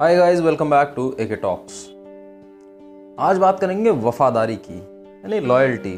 Hi 0.00 0.16
guys 0.16 0.40
welcome 0.40 0.70
back 0.70 0.92
to 0.96 1.04
AK 1.20 1.36
talks 1.36 1.72
आज 3.18 3.38
बात 3.38 3.58
करेंगे 3.60 3.90
वफादारी 3.90 4.54
की, 4.56 4.76
यानी 4.76 5.38
लॉयल्टी 5.40 5.94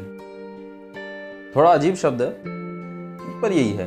थोड़ा 1.56 1.72
अजीब 1.72 1.94
शब्द 1.94 2.22
है, 2.22 2.28
पर 3.40 3.52
यही 3.52 3.72
है। 3.72 3.86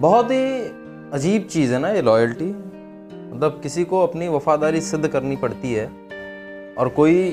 बहुत 0.00 0.30
ही 0.30 0.58
अजीब 1.12 1.46
चीज़ 1.50 1.72
है 1.74 1.78
ना 1.78 1.90
ये 1.90 2.02
लॉयल्टी 2.02 2.48
मतलब 2.48 3.60
किसी 3.62 3.84
को 3.84 4.02
अपनी 4.06 4.28
वफादारी 4.28 4.80
सिद्ध 4.80 5.08
करनी 5.08 5.36
पड़ती 5.36 5.72
है, 5.72 5.86
और 6.78 6.88
कोई 6.96 7.30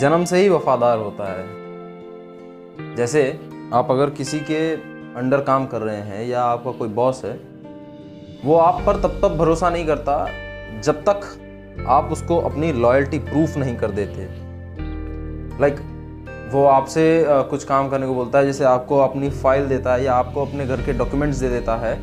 जन्म 0.00 0.24
से 0.24 0.36
ही 0.38 0.48
वफादार 0.48 0.98
होता 0.98 1.30
है। 1.32 2.94
जैसे 2.96 3.24
आप 3.72 3.90
अगर 3.90 4.10
किसी 4.10 4.40
के 4.50 4.60
अंडर 5.20 5.40
काम 5.42 5.66
कर 5.66 5.80
रहे 5.80 6.02
हैं, 6.02 6.26
या 6.26 6.42
आपका 6.42 6.72
कोई 6.72 6.88
बॉस 6.90 7.24
है 7.24 7.51
वो 8.44 8.56
आप 8.56 8.82
पर 8.86 8.96
तब 9.02 9.18
तक 9.22 9.36
भरोसा 9.38 9.70
नहीं 9.70 9.86
करता 9.86 10.14
जब 10.80 11.02
तक 11.08 11.84
आप 11.88 12.08
उसको 12.12 12.38
अपनी 12.40 12.72
लॉयल्टी 12.72 13.18
प्रूफ 13.20 13.56
नहीं 13.56 13.76
कर 13.76 13.90
देते। 13.90 14.26
लाइक 15.60 15.74
like, 15.74 15.84
वो 16.52 16.64
आपसे 16.66 17.24
कुछ 17.50 17.64
काम 17.64 17.88
करने 17.88 18.06
को 18.06 18.14
बोलता 18.14 18.38
है 18.38 18.46
जैसे 18.46 18.64
आपको 18.64 18.98
अपनी 18.98 19.30
फ़ाइल 19.32 19.66
देता 19.66 19.94
है 19.94 20.04
या 20.04 20.14
आपको 20.14 20.46
अपने 20.46 20.66
घर 20.66 20.82
के 20.82 20.92
डॉक्यूमेंट्स 20.92 21.38
दे 21.38 21.48
देता 21.48 21.76
है 21.76 21.94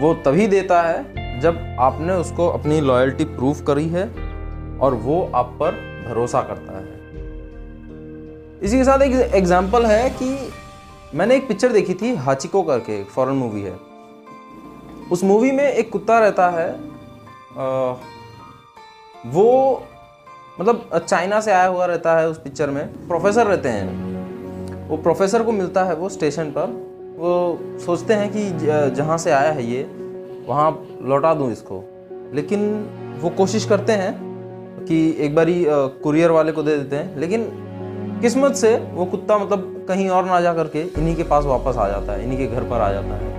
वो 0.00 0.12
तभी 0.26 0.46
देता 0.46 0.82
है 0.82 1.40
जब 1.40 1.76
आपने 1.80 2.12
उसको 2.14 2.48
अपनी 2.48 2.80
लॉयल्टी 2.80 3.24
प्रूफ 3.26 3.62
करी 3.66 3.88
है 3.88 4.06
और 4.78 4.94
वो 4.94 5.20
आप 5.34 5.56
पर 5.60 5.72
भरोसा 6.08 6.42
करता 6.42 6.78
है। 6.78 6.98
इसी 8.60 8.76
के 8.76 8.84
साथ 8.84 9.02
एक 9.02 9.12
एग्ज़ाम्पल 9.34 9.86
है 9.86 10.08
कि 10.12 10.36
मैंने 11.14 11.36
एक 11.36 11.48
पिक्चर 11.48 11.72
देखी 11.72 11.94
थी 11.94 12.14
हाचिको 12.16 12.62
करके 12.62 13.00
एक 13.00 13.10
फॉरेन 13.10 13.36
मूवी 13.36 13.62
है। 13.62 13.89
उस 15.12 15.24
मूवी 15.24 15.50
में 15.52 15.64
एक 15.64 15.90
कुत्ता 15.92 16.18
रहता 16.18 16.48
है 16.50 16.68
आ, 17.50 17.94
वो 19.26 19.82
मतलब 20.60 21.04
चाइना 21.08 21.40
से 21.40 21.52
आया 21.52 21.66
हुआ 21.66 21.86
रहता 21.86 22.16
है 22.18 22.28
उस 22.28 22.38
पिक्चर 22.38 22.70
में। 22.70 23.08
प्रोफेसर 23.08 23.46
रहते 23.46 23.68
हैं। 23.68 24.88
वो 24.88 24.96
प्रोफेसर 24.96 25.42
को 25.42 25.52
मिलता 25.52 25.84
है 25.84 25.94
वो 25.94 26.08
स्टेशन 26.08 26.52
पर। 26.56 26.66
वो 27.18 27.58
सोचते 27.80 28.14
हैं 28.14 28.30
कि 28.32 28.48
जहाँ 28.96 29.18
से 29.18 29.30
आया 29.30 29.50
है 29.50 29.64
ये 29.64 29.82
वहाँ 30.46 30.70
लौटा 31.02 31.34
दूँ 31.34 31.50
इसको। 31.52 31.82
लेकिन 32.34 32.62
वो 33.20 33.30
कोशिश 33.30 33.64
करते 33.64 33.92
हैं 33.92 34.14
कि 34.84 35.16
एक 35.20 35.34
बारी 35.34 35.64
कुरियर 35.68 36.30
वाले 36.30 36.52
को 36.52 36.62
दे 36.62 36.76
देते 36.78 36.96
हैं। 36.96 37.18
लेकिन 37.18 37.44
किस्मत 38.22 38.54
से 38.54 38.76
वो 38.92 39.04
कुत्ता 39.04 39.38
मतलब 39.38 39.84
कहीं 39.88 40.08
और 40.08 40.24
ना 40.24 40.40
जा 40.40 40.54
करके 40.54 40.82
इन्हीं 40.82 41.16
के 41.16 41.22
पास 41.22 41.44
वापस 41.44 41.76
आ 41.76 41.88
जाता 41.88 42.12
है 42.12 42.24
इन्हीं 42.24 42.38
के 42.38 42.46
घर 42.46 42.64
पर 42.64 42.80
आ 42.80 42.92
जाता 42.92 43.14
है। 43.14 43.29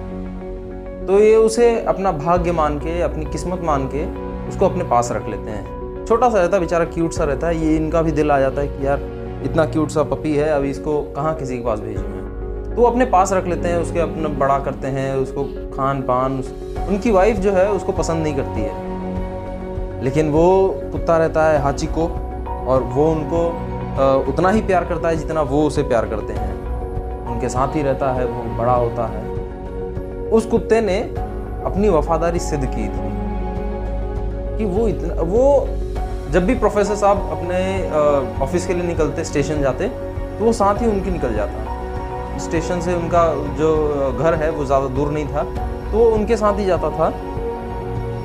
तो 1.01 1.19
ये 1.19 1.35
उसे 1.35 1.79
अपना 1.85 2.11
भाग्य 2.11 2.51
मान 2.51 2.77
के 2.79 3.01
अपनी 3.01 3.25
किस्मत 3.25 3.61
मान 3.63 3.85
के 3.93 4.05
उसको 4.49 4.65
अपने 4.65 4.83
पास 4.83 5.11
रख 5.11 5.27
लेते 5.29 5.51
हैं। 5.51 6.05
छोटा 6.05 6.29
सा 6.29 6.39
रहता 6.39 6.55
है 6.55 6.59
बेचारा 6.59 6.85
क्यूट 6.85 7.13
सा 7.13 7.23
रहता 7.23 7.47
है 7.47 7.57
ये 7.57 7.75
इनका 7.77 8.01
भी 8.01 8.11
दिल 8.11 8.31
आ 8.31 8.39
जाता 8.39 8.61
है 8.61 8.67
कि 8.67 8.85
यार 8.87 9.01
इतना 9.45 9.65
क्यूट 9.65 9.89
सा 9.89 10.03
पपी 10.03 10.35
है 10.35 10.49
अभी 10.49 10.69
इसको 10.69 11.01
कहाँ 11.15 11.35
किसी 11.35 11.57
के 11.57 11.63
पास 11.63 11.79
भेजूँ 11.79 12.03
मैं 12.03 12.75
तो 12.75 12.81
वो 12.81 12.87
अपने 12.87 13.05
पास 13.05 13.33
रख 13.33 13.47
लेते 13.47 13.67
हैं 13.67 13.77
उसके 13.77 13.99
अपना 13.99 14.29
बड़ा 14.39 14.59
करते 14.59 14.87
हैं 14.87 15.15
उसको 15.15 15.43
खान 15.73 16.01
पान 16.01 16.39
उस, 16.39 16.53
उनकी 16.89 17.11
वाइफ 17.11 17.37
जो 17.37 17.51
है 17.51 17.69
उसको 17.71 17.91
पसंद 17.91 18.23
नहीं 18.23 18.35
करती 18.35 18.61
है। 18.61 20.03
लेकिन 20.03 20.29
वो 20.29 20.45
कुत्ता 20.91 21.17
रहता 21.17 21.45
है 21.45 21.61
हाची 21.61 21.87
को 21.87 22.07
और 22.67 22.83
वो 22.83 23.11
उनको 23.11 23.45
उतना 24.31 24.49
ही 24.49 24.61
प्यार 24.61 24.85
करता 24.85 25.09
है 25.09 25.15
जितना 25.17 25.41
वो 25.41 25.65
उसे 25.67 25.83
प्यार 25.83 26.05
करते 26.05 26.33
हैं। 26.33 26.53
उनके 27.27 27.49
साथ 27.49 27.75
ही 27.75 27.81
रहता 27.81 28.11
है 28.13 28.25
वो 28.25 28.43
बड़ा 28.57 28.73
होता 28.73 29.05
है। 29.07 29.29
उस 30.31 30.45
कुत्ते 30.45 30.81
ने 30.81 30.97
अपनी 31.65 31.89
वफादारी 31.89 32.39
सिद्ध 32.41 32.65
की 32.65 32.87
थी। 32.87 33.09
कि 34.57 34.65
वो 34.67 34.87
इतना, 34.87 35.13
वो 35.15 35.67
जब 36.31 36.45
भी 36.45 36.55
प्रोफेसर 36.55 36.95
साहब 36.95 37.29
अपने 37.31 37.59
ऑफ़िस 38.43 38.65
के 38.67 38.73
लिए 38.73 38.83
निकलते, 38.83 39.23
स्टेशन 39.23 39.61
जाते 39.61 39.87
तो 39.87 40.45
वो 40.45 40.53
साथ 40.53 40.81
ही 40.81 40.87
उनकी 40.87 41.11
निकल 41.11 41.33
जाता। 41.35 42.37
स्टेशन 42.39 42.79
से 42.81 42.93
उनका 42.95 43.25
जो 43.57 43.71
घर 44.13 44.33
है, 44.33 44.49
वो 44.51 44.65
ज़्यादा 44.65 44.87
दूर 44.89 45.11
नहीं 45.11 45.25
था 45.27 45.43
तो 45.91 45.97
वो 45.97 46.05
उनके 46.11 46.37
साथ 46.37 46.59
ही 46.59 46.65
जाता 46.65 46.89
था। 46.91 47.13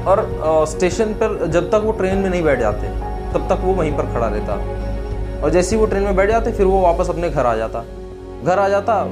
और 0.06 0.24
स्टेशन 0.68 1.12
पर 1.14 1.46
जब 1.48 1.70
तक 1.70 1.82
वो 1.84 1.92
ट्रेन 1.92 2.18
में 2.18 2.28
नहीं 2.30 2.42
बैठ 2.42 2.60
जाते, 2.60 2.88
तब 3.32 3.48
तक 3.50 3.64
वो 3.64 3.72
वहीं 3.74 3.92
पर 3.92 4.12
खड़ा 4.12 4.26
रहता। 4.26 4.54
और 5.42 5.50
जैसे 5.50 5.74
ही 5.76 5.80
वो 5.80 5.86
ट्रेन 5.86 6.02
में 6.02 6.16
बैठ 6.16 6.30
जाते, 6.30 6.52
फिर 6.52 6.66
वो 6.66 6.80
वापस 6.80 7.10
अपने 7.10 7.30
घर 7.30 7.46
आ 7.46 7.54
जाता। 7.56 7.84
घर 8.44 8.58
आ 8.58 8.68
जाता 8.68 9.02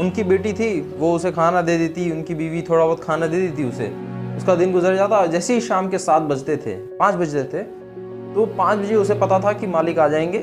उनकी 0.00 0.22
बेटी 0.24 0.52
थी, 0.52 0.80
वो 0.98 1.14
उसे 1.14 1.30
खाना 1.32 1.62
दे 1.62 1.76
देती, 1.78 2.10
उनकी 2.10 2.34
बीवी 2.34 2.62
थोड़ा 2.62 2.84
बहुत 2.84 3.04
खाना 3.04 3.26
दे 3.26 3.40
देती 3.40 3.64
उसे। 3.64 3.92
उसका 4.36 4.54
दिन 4.54 4.72
गुजर 4.72 4.96
जाता 4.96 5.24
जैसे 5.26 5.54
ही 5.54 5.60
शाम 5.60 5.88
के 5.88 5.98
सात 5.98 6.22
बजते 6.24 6.56
थे, 6.56 6.74
पाँच 6.96 7.14
बजते 7.14 7.42
थे 7.44 7.62
तो 8.34 8.44
पाँच 8.46 8.78
बजे 8.78 8.94
उसे 8.94 9.14
पता 9.14 9.38
था 9.40 9.52
कि 9.52 9.66
मालिक 9.66 9.98
आ 9.98 10.08
जाएँगे 10.08 10.38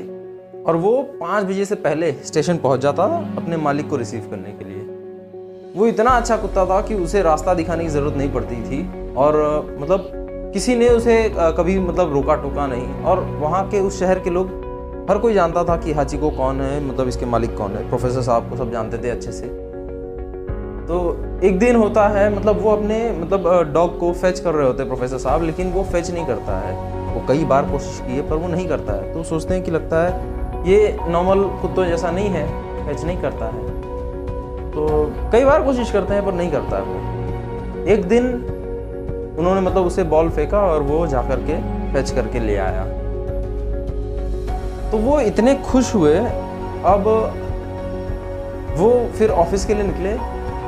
और 0.63 0.75
वो 0.75 1.01
पाँच 1.19 1.45
बजे 1.45 1.65
से 1.65 1.75
पहले 1.77 2.11
स्टेशन 2.23 2.57
पहुँच 2.57 2.79
जाता 2.79 3.07
था 3.07 3.17
अपने 3.37 3.57
मालिक 3.57 3.89
को 3.89 3.95
रिसीव 3.95 4.27
करने 4.31 4.51
के 4.51 4.65
लिए। 4.65 4.81
वो 5.75 5.87
इतना 5.87 6.09
अच्छा 6.11 6.37
कुत्ता 6.37 6.65
था 6.65 6.81
कि 6.81 6.95
उसे 6.95 7.21
रास्ता 7.21 7.53
दिखाने 7.53 7.83
की 7.83 7.89
ज़रूरत 7.89 8.17
नहीं 8.17 8.31
पड़ती 8.33 8.55
थी 8.63 8.81
और 9.15 9.35
मतलब 9.79 10.09
किसी 10.53 10.75
ने 10.75 10.89
उसे 10.89 11.15
कभी 11.37 11.77
मतलब 11.79 12.13
रोका 12.13 12.35
टोका 12.35 12.67
नहीं 12.67 13.03
और 13.03 13.19
वहाँ 13.39 13.67
के 13.69 13.79
उस 13.79 13.99
शहर 13.99 14.19
के 14.19 14.29
लोग 14.29 14.49
हर 15.09 15.17
कोई 15.17 15.33
जानता 15.33 15.63
था 15.63 15.75
कि 15.77 15.93
हाची 15.93 16.17
को 16.17 16.29
कौन 16.29 16.61
है 16.61 16.83
मतलब 16.83 17.07
इसके 17.07 17.25
मालिक 17.25 17.57
कौन 17.57 17.71
है। 17.71 17.87
प्रोफेसर 17.89 18.21
साहब 18.21 18.49
को 18.49 18.55
सब 18.55 18.71
जानते 18.71 18.97
थे 18.97 19.09
अच्छे 19.09 19.31
से। 19.31 19.47
तो 20.87 20.99
एक 21.43 21.59
दिन 21.59 21.75
होता 21.75 22.07
है 22.07 22.35
मतलब 22.35 22.61
वो 22.61 22.71
अपने 22.71 23.11
मतलब 23.11 23.71
डॉग 23.73 23.99
को 23.99 24.11
फेच 24.13 24.39
कर 24.39 24.53
रहे 24.53 24.67
होते 24.67 24.83
प्रोफेसर 24.83 25.17
साहब, 25.17 25.43
लेकिन 25.43 25.71
वो 25.71 25.83
फेच 25.83 26.11
नहीं 26.11 26.25
करता 26.25 26.57
है। 26.59 26.75
वो 27.15 27.25
कई 27.27 27.43
बार 27.45 27.69
कोशिश 27.71 28.01
की 28.07 28.15
है, 28.15 28.29
पर 28.29 28.35
वो 28.35 28.47
नहीं 28.47 28.67
करता 28.67 28.93
है। 28.93 29.13
तो 29.13 29.23
सोचते 29.23 29.53
हैं 29.53 29.63
कि 29.63 29.71
लगता 29.71 30.07
है 30.07 30.69
ये 30.69 30.97
नॉर्मल 31.07 31.43
कुत्तों 31.61 31.85
जैसा 31.85 32.11
नहीं 32.11 32.29
है 32.29 32.47
फेच 32.87 33.03
नहीं 33.03 33.17
करता 33.21 33.45
है। 33.45 33.67
तो 34.71 35.05
कई 35.31 35.45
बार 35.45 35.63
कोशिश 35.63 35.91
करते 35.91 36.13
हैं, 36.13 36.25
पर 36.25 36.33
नहीं 36.33 36.51
करता 36.51 36.77
है 36.77 36.83
वो। 36.83 37.85
एक 37.85 38.07
दिन 38.07 38.33
उन्होंने 39.39 39.61
मतलब 39.61 39.85
उसे 39.85 40.03
बॉल 40.03 40.29
फेंका 40.29 40.59
और 40.59 40.81
वो 40.81 41.07
जा 41.07 41.21
करके 41.21 41.61
फेच 41.93 42.11
करके 42.11 42.39
ले 42.39 42.57
आया। 42.57 43.02
तो 44.93 44.97
वो 44.97 45.19
इतने 45.19 45.53
खुश 45.65 45.93
हुए, 45.95 46.13
अब 46.85 47.07
वो 48.77 48.89
फिर 49.17 49.29
ऑफ़िस 49.33 49.63
के 49.65 49.73
लिए 49.73 49.83
निकले, 49.83 50.11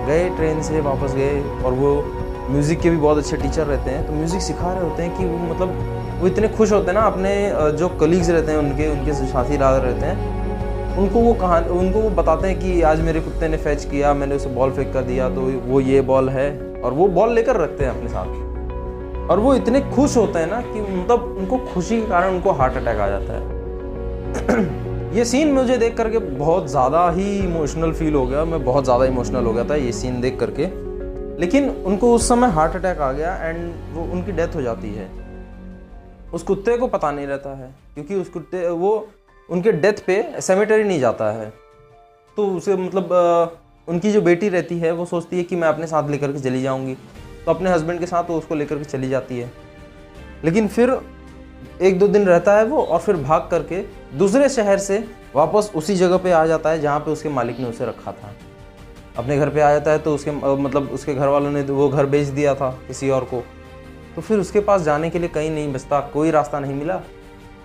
गए 0.05 0.29
ट्रेन 0.37 0.61
से 0.63 0.79
वापस 0.81 1.13
गए 1.15 1.41
और 1.65 1.73
वो 1.73 1.91
म्यूज़िक 2.49 2.79
के 2.81 2.89
भी 2.89 2.97
बहुत 2.97 3.17
अच्छे 3.17 3.37
टीचर 3.37 3.67
रहते 3.67 3.91
हैं 3.91 4.05
तो 4.07 4.13
म्यूज़िक 4.13 4.41
सिखा 4.41 4.71
रहे 4.71 4.83
होते 4.83 5.03
हैं 5.03 5.17
कि 5.17 5.25
वो 5.25 5.37
मतलब 5.45 6.17
वो 6.21 6.27
इतने 6.27 6.47
खुश 6.47 6.71
होते 6.71 6.91
हैं 6.91 6.93
ना, 6.93 7.01
अपने 7.01 7.77
जो 7.77 7.89
कलीग्स 8.01 8.29
रहते 8.29 8.51
हैं 8.51 8.57
उनके 8.59 8.89
उनके 8.89 9.13
साथी 9.13 9.57
रात 9.57 9.81
रहते 9.83 10.05
हैं, 10.05 10.97
उनको 10.97 11.19
वो 11.19 11.33
कहा 11.35 11.59
उनको 11.79 11.99
वो 11.99 12.09
बताते 12.17 12.47
हैं 12.47 12.59
कि 12.59 12.81
आज 12.83 13.01
मेरे 13.01 13.19
कुत्ते 13.21 13.47
ने 13.47 13.57
फैच 13.59 13.85
किया, 13.85 14.13
मैंने 14.13 14.35
उसे 14.35 14.49
बॉल 14.51 14.71
फेंक 14.71 14.93
कर 14.93 15.01
दिया 15.03 15.29
तो 15.29 15.41
वो 15.67 15.79
ये 15.81 16.01
बॉल 16.03 16.29
है, 16.29 16.51
और 16.81 16.93
वो 16.93 17.07
बॉल 17.09 17.33
लेकर 17.33 17.61
रखते 17.61 17.83
हैं 17.83 17.91
अपने 17.91 18.09
साथ। 18.09 19.29
और 19.31 19.39
वो 19.39 19.55
इतने 19.55 19.81
खुश 19.91 20.17
होते 20.17 20.39
हैं 20.39 20.49
ना 20.49 20.61
कि 20.63 20.81
मतलब 20.81 21.35
उनको 21.39 21.57
खुशी 21.73 22.01
के 22.01 22.07
कारण 22.07 22.33
उनको 22.33 22.51
हार्ट 22.53 22.77
अटैक 22.77 22.99
आ 22.99 23.07
जाता 23.09 23.33
है। 23.33 23.54
ये 25.15 25.25
सीन 25.25 25.51
मुझे 25.53 25.77
देख 25.77 25.95
करके 25.97 26.19
बहुत 26.19 26.67
ज़्यादा 26.69 27.09
ही 27.11 27.37
इमोशनल 27.39 27.91
फील 27.93 28.13
हो 28.13 28.25
गया। 28.27 28.43
मैं 28.45 28.63
बहुत 28.65 28.83
ज़्यादा 28.83 29.05
इमोशनल 29.05 29.45
हो 29.45 29.53
गया 29.53 29.63
था 29.69 29.75
ये 29.75 29.91
सीन 29.91 30.19
देख 30.21 30.39
करके। 30.39 30.67
लेकिन 31.39 31.69
उनको 31.69 32.13
उस 32.15 32.27
समय 32.29 32.49
हार्ट 32.49 32.75
अटैक 32.75 32.99
आ 32.99 33.11
गया 33.11 33.35
एंड 33.37 33.73
वो 33.93 34.03
उनकी 34.13 34.31
डेथ 34.31 34.55
हो 34.55 34.61
जाती 34.61 34.93
है। 34.93 35.09
उस 36.33 36.43
कुत्ते 36.43 36.77
को 36.77 36.87
पता 36.87 37.11
नहीं 37.11 37.27
रहता 37.27 37.55
है, 37.57 37.69
क्योंकि 37.93 38.15
उस 38.15 38.29
कुत्ते, 38.29 38.67
वो 38.69 39.07
उनके 39.49 39.71
डेथ 39.71 40.05
पे 40.07 40.41
सेमेटरी 40.41 40.83
नहीं 40.83 40.99
जाता 40.99 41.31
है। 41.31 41.49
तो 42.37 42.47
उसे 42.47 42.75
मतलब 42.75 43.57
उनकी 43.87 44.11
जो 44.11 44.21
बेटी 44.21 44.49
रहती 44.49 44.79
है, 44.79 44.91
वो 44.91 45.05
सोचती 45.05 45.37
है 45.37 45.43
कि 45.43 45.55
मैं 45.55 45.67
अपने 45.67 45.87
साथ 45.87 46.09
लेकर 46.09 46.31
के 46.31 46.39
चली 46.39 46.61
जाऊँगी। 46.61 46.95
तो 47.45 47.51
अपने 47.51 47.69
हस्बैंड 47.69 47.99
के 47.99 48.05
साथ 48.05 48.29
वो 48.29 48.37
उसको 48.37 48.55
लेकर 48.55 48.77
के 48.77 48.83
चली 48.85 49.09
जाती 49.09 49.39
है। 49.39 49.51
लेकिन 50.45 50.67
फिर 50.67 50.97
एक 51.81 51.99
दो 51.99 52.07
दिन 52.07 52.25
रहता 52.25 52.57
है 52.57 52.65
वो 52.65 52.81
और 52.81 52.99
फिर 52.99 53.15
भाग 53.17 53.47
करके 53.51 53.83
दूसरे 54.15 54.49
शहर 54.49 54.77
से 54.79 55.03
वापस 55.35 55.71
उसी 55.75 55.95
जगह 55.95 56.17
पे 56.17 56.31
आ 56.31 56.45
जाता 56.47 56.69
है 56.69 56.79
जहाँ 56.81 56.99
पे 56.99 57.11
उसके 57.11 57.29
मालिक 57.29 57.59
ने 57.59 57.65
उसे 57.65 57.85
रखा 57.85 58.11
था। 58.11 58.33
अपने 59.17 59.37
घर 59.37 59.49
पे 59.49 59.61
आ 59.61 59.71
जाता 59.71 59.91
है 59.91 59.99
तो 59.99 60.13
उसके 60.15 60.31
मतलब 60.31 60.89
उसके 60.93 61.13
घर 61.13 61.27
वालों 61.27 61.51
ने 61.51 61.61
वो 61.63 61.87
घर 61.89 62.05
बेच 62.05 62.27
दिया 62.29 62.53
था 62.55 62.69
किसी 62.87 63.09
और 63.09 63.23
को। 63.23 63.41
तो 64.15 64.21
फिर 64.21 64.39
उसके 64.39 64.59
पास 64.61 64.81
जाने 64.81 65.09
के 65.09 65.19
लिए 65.19 65.29
कहीं 65.29 65.49
नहीं 65.51 65.73
बचता, 65.73 65.99
कोई 66.03 66.31
रास्ता 66.31 66.59
नहीं 66.59 66.73
मिला। 66.73 67.01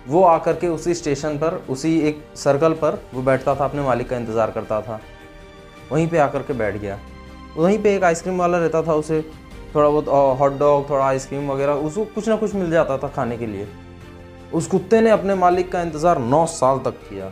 वो 0.07 0.23
आकर 0.23 0.55
के 0.55 0.67
उसी 0.67 0.93
स्टेशन 0.93 1.37
पर, 1.37 1.53
उसी 1.69 1.99
एक 1.99 2.23
सर्कल 2.35 2.73
पर 2.73 3.01
वो 3.13 3.21
बैठता 3.21 3.55
था, 3.55 3.65
अपने 3.65 3.81
मालिक 3.81 4.09
का 4.09 4.17
इंतज़ार 4.17 4.51
करता 4.51 4.81
था। 4.81 4.99
वहीं 5.91 6.07
पे 6.07 6.17
आकर 6.19 6.41
के 6.41 6.53
बैठ 6.53 6.77
गया। 6.77 6.97
वहीं 7.57 7.77
पे 7.83 7.95
एक 7.95 8.03
आइसक्रीम 8.03 8.37
वाला 8.37 8.57
रहता 8.57 8.81
था, 8.81 8.93
उसे 8.93 9.21
थोड़ा 9.75 9.89
बहुत 9.89 10.39
हॉट 10.39 10.57
डॉग 10.59 10.89
थोड़ा 10.89 11.05
आइसक्रीम 11.05 11.51
वगैरह, 11.51 11.73
उसको 11.73 12.05
कुछ 12.05 12.27
ना 12.29 12.35
कुछ 12.35 12.55
मिल 12.55 12.71
जाता 12.71 12.97
था 12.97 13.07
खाने 13.07 13.37
के 13.37 13.45
लिए। 13.45 13.67
उस 14.53 14.67
कुत्ते 14.67 15.01
ने 15.01 15.09
अपने 15.09 15.35
मालिक 15.35 15.71
का 15.71 15.81
इंतज़ार 15.81 16.19
नौ 16.19 16.45
साल 16.45 16.79
तक 16.79 16.93
किया। 17.09 17.31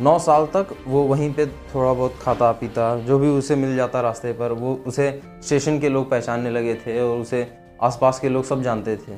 नौ 0.00 0.18
साल 0.18 0.46
तक 0.46 0.74
वो 0.86 1.02
वहीं 1.02 1.32
पे 1.34 1.46
थोड़ा 1.46 1.92
बहुत 1.92 2.14
खाता 2.22 2.50
पीता, 2.52 2.96
जो 2.98 3.18
भी 3.18 3.28
उसे 3.28 3.56
मिल 3.56 3.76
जाता 3.76 4.00
रास्ते 4.00 4.32
पर, 4.32 4.52
वो 4.52 4.74
उसे 4.86 5.20
स्टेशन 5.42 5.78
के 5.80 5.88
लोग 5.88 6.10
पहचानने 6.10 6.50
लगे 6.50 6.74
थे 6.74 7.00
और 7.00 7.18
उसे 7.18 7.46
आसपास 7.82 8.18
के 8.20 8.28
लोग 8.28 8.44
सब 8.44 8.62
जानते 8.62 8.96
थे। 8.96 9.14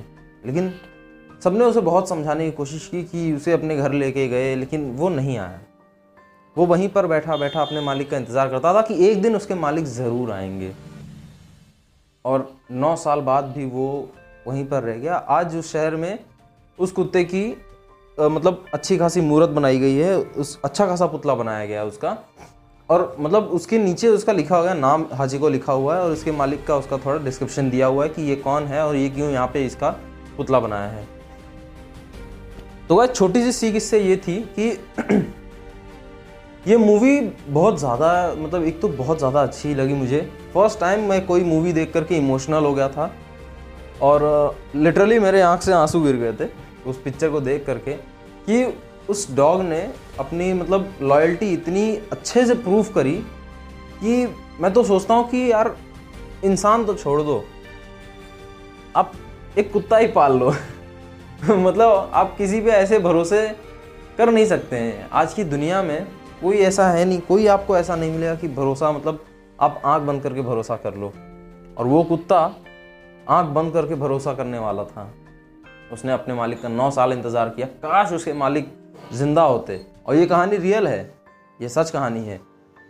लेकिन 0.47 0.73
सबने 1.45 1.65
उसे 1.65 1.81
बहुत 1.81 2.09
समझाने 2.09 2.45
की 2.45 2.51
कोशिश 2.51 2.87
की 2.87 3.03
कि 3.03 3.33
उसे 3.33 3.53
अपने 3.53 3.77
घर 3.77 3.93
लेके 3.93 4.27
गए, 4.29 4.55
लेकिन 4.57 4.91
वो 4.91 5.09
नहीं 5.09 5.39
आया। 5.39 5.61
वो 6.57 6.67
वहीं 6.67 6.89
पर 6.89 7.07
बैठा 7.07 7.37
बैठा 7.37 7.63
अपने 7.63 7.81
मालिक 7.81 8.11
का 8.11 8.17
इंतज़ार 8.17 8.49
करता 8.49 8.75
था 8.75 8.83
कि 8.83 8.95
एक 9.09 9.23
दिन 9.23 9.37
उसके 9.37 9.55
मालिक 9.55 9.85
ज़रूर 9.85 10.31
आएँगे। 10.33 10.73
और 12.25 12.53
नौ 12.71 12.95
साल 12.97 13.21
बाद 13.21 13.45
भी 13.45 13.65
वो 13.65 13.89
वहीं 14.47 14.65
पर 14.67 14.83
रह 14.83 14.97
गया। 14.97 15.15
आज 15.15 15.57
उस 15.57 15.73
शहर 15.73 15.97
में 15.97 16.19
उस 16.79 16.93
कुत्ते 16.93 17.25
की 17.27 17.47
मतलब 18.19 18.65
अच्छी 18.75 18.97
खासी 18.99 19.21
मूर्त 19.21 19.51
बनाई 19.51 19.79
गई 19.79 19.95
है। 19.95 20.17
उस 20.17 20.59
अच्छा 20.65 20.87
खासा 20.87 21.07
पुतला 21.07 21.35
बनाया 21.35 21.67
गया 21.67 21.81
है 21.81 21.87
उसका। 21.87 22.17
और 22.89 23.17
मतलब 23.21 23.45
उसके 23.53 23.79
नीचे 23.79 24.09
उसका 24.09 24.33
लिखा 24.33 24.57
हुआ 24.57 24.69
है, 24.71 24.79
नाम 24.79 25.07
हाजी 25.13 25.39
को 25.39 25.49
लिखा 25.49 25.73
हुआ 25.73 25.95
है 25.97 26.03
और 26.03 26.11
उसके 26.13 26.33
मालिक 26.33 26.67
का 26.67 26.77
उसका 26.77 26.97
थोड़ा 26.99 27.25
डिस्क्रिप्शन 27.25 27.71
दिया 27.71 27.87
हुआ 27.87 28.05
है 28.05 28.09
कि 28.11 28.23
ये 28.23 28.37
कौन 28.39 28.65
है 28.65 28.85
और 28.87 28.97
ये 28.97 29.09
क्यों 29.11 29.31
यहाँ 29.31 29.47
पे 29.47 29.65
इसका 29.67 29.91
पुतला 30.37 30.61
बनाया 30.61 30.89
है। 30.89 31.07
तो 32.89 32.95
वह 32.95 33.07
छोटी 33.07 33.43
सी 33.43 33.53
सीख 33.53 33.75
इससे 33.75 34.01
ये 34.01 34.17
थी 34.19 34.41
कि 34.59 34.71
ये 36.69 36.77
मूवी 36.77 37.21
बहुत 37.49 37.79
ज़्यादा 37.79 38.35
मतलब 38.39 38.63
एक 38.65 38.81
तो 38.81 38.89
बहुत 38.91 39.19
ज़्यादा 39.19 39.43
अच्छी 39.43 39.75
लगी 39.75 39.95
मुझे। 39.95 40.21
फ़र्स्ट 40.55 40.81
टाइम 40.81 41.09
मैं 41.09 41.25
कोई 41.27 41.45
मूवी 41.45 41.73
देख 41.73 41.93
करके 41.93 42.17
इमोशनल 42.17 42.65
हो 42.65 42.75
गया 42.75 42.89
था। 42.89 43.11
और 44.03 44.57
लिटरली 44.77 45.19
मेरे 45.19 45.41
आँख 45.41 45.63
से 45.63 45.73
आँसू 45.73 46.01
गिर 46.01 46.17
गए 46.17 46.33
थे 46.33 46.51
उस 46.87 47.03
पिक्चर 47.03 47.31
को 47.31 47.41
देख 47.41 47.67
करके 47.67 47.93
कि 48.49 48.79
उस 49.09 49.37
डॉग 49.37 49.63
ने 49.63 49.93
अपनी 50.19 50.53
मतलब 50.53 50.95
लॉयल्टी 51.03 51.53
इतनी 51.53 51.97
अच्छे 51.97 52.47
से 52.47 52.55
प्रूफ 52.55 52.95
करी 52.95 53.15
कि 54.01 54.37
मैं 54.61 54.73
तो 54.73 54.85
सोचता 54.85 55.15
हूँ 55.15 55.29
कि 55.29 55.53
यार, 55.53 55.77
इंसान 56.45 56.85
तो 56.85 56.95
छोड़ 56.95 57.23
दो। 57.23 57.45
आप 58.97 59.13
एक 59.59 59.73
कुत्ता 59.73 59.97
ही 59.97 60.07
पाल 60.07 60.39
लो। 60.39 60.55
मतलब 61.51 62.11
आप 62.15 62.37
किसी 62.39 62.61
पे 62.61 62.71
ऐसे 62.71 62.99
भरोसे 62.99 63.57
कर 64.19 64.31
नहीं 64.31 64.47
सकते 64.47 64.77
हैं। 64.77 65.11
आज 65.13 65.35
की 65.35 65.45
दुनिया 65.45 65.83
में 65.83 66.07
कोई 66.43 66.57
ऐसा 66.57 66.89
है 66.89 67.05
नहीं, 67.05 67.21
कोई 67.21 67.47
आपको 67.47 67.77
ऐसा 67.77 67.97
नहीं 67.97 68.11
मिलेगा 68.11 68.35
कि 68.35 68.49
भरोसा 68.49 68.93
मतलब 68.93 69.25
आप 69.61 69.83
आँख 69.85 70.03
बंद 70.03 70.23
करके 70.23 70.41
भरोसा 70.41 70.77
कर 70.77 70.95
लो। 70.95 71.13
और 71.79 71.87
वो 71.87 72.03
कुत्ता 72.03 72.57
आँख 73.29 73.49
बंद 73.49 73.73
करके 73.73 73.95
भरोसा 73.95 74.35
करने 74.35 74.59
वाला 74.59 74.85
था। 74.85 75.13
उसने 75.93 76.13
अपने 76.13 76.35
मालिक 76.35 76.63
का 76.63 76.69
नौ 76.69 76.91
साल 76.91 77.13
इंतज़ार 77.13 77.49
किया। 77.49 77.67
काश 77.83 78.13
उसके 78.13 78.33
मालिक 78.35 78.73
ज़िंदा 79.13 79.43
होते। 79.43 79.81
और 80.07 80.15
ये 80.15 80.27
कहानी 80.27 80.57
रियल 80.57 80.87
है। 80.89 81.15
ये 81.61 81.69
सच 81.69 81.91
कहानी 81.91 82.25
है। 82.25 82.41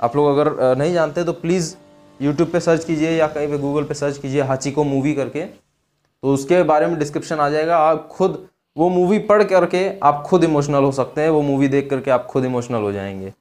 आप 0.00 0.16
लोग 0.16 0.26
अगर 0.28 0.76
नहीं 0.76 0.92
जानते 0.92 1.24
तो 1.24 1.32
प्लीज़ 1.34 1.74
यूट्यूब 2.20 2.48
पे 2.50 2.60
सर्च 2.60 2.84
कीजिए 2.84 3.10
या 3.10 3.26
कहीं 3.28 3.48
पे 3.48 3.58
गूगल 3.58 3.84
पे 3.84 3.94
सर्च 3.94 4.18
कीजिए 4.18 4.42
हाची 4.42 4.70
को 4.72 4.84
मूवी 4.84 5.14
करके। 5.14 5.44
तो 5.44 6.32
उसके 6.34 6.62
बारे 6.62 6.86
में 6.86 6.98
डिस्क्रिप्शन 6.98 7.40
आ 7.40 7.48
जाएगा। 7.50 7.78
आप 7.78 8.08
खुद 8.08 8.46
वो 8.76 8.88
मूवी 8.88 9.18
पढ़ 9.20 9.42
करके 9.44 9.88
आप 10.00 10.22
खुद 10.26 10.44
इमोशनल 10.44 10.84
हो 10.84 10.92
सकते 10.92 11.20
हैं। 11.20 11.30
वो 11.30 11.42
मूवी 11.42 11.68
देख 11.68 11.88
करके 11.90 12.10
आप 12.10 12.26
खुद 12.26 12.44
इमोशनल 12.44 12.82
हो 12.82 12.92
जाएँगे। 12.92 13.32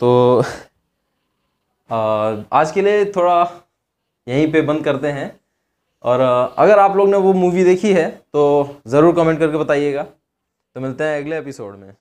तो 0.00 0.42
आज 2.52 2.72
के 2.72 2.82
लिए 2.82 3.04
थोड़ा 3.12 3.44
यहीं 4.26 4.50
पे 4.52 4.62
बंद 4.62 4.84
करते 4.84 5.08
हैं। 5.08 5.28
और 6.04 6.20
अगर 6.58 6.78
आप 6.78 6.96
लोग 6.96 7.08
ने 7.08 7.16
वो 7.18 7.32
मूवी 7.34 7.64
देखी 7.64 7.92
है 7.92 8.08
तो 8.10 8.80
ज़रूर 8.86 9.14
कमेंट 9.14 9.38
करके 9.38 9.56
बताइएगा। 9.56 10.02
तो 10.02 10.80
मिलते 10.80 11.04
हैं 11.04 11.20
अगले 11.20 11.38
एपिसोड 11.38 11.76
में। 11.76 11.94